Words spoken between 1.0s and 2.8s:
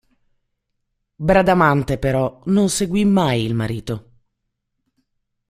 Bradamante però non